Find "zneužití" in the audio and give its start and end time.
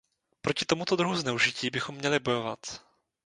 1.15-1.69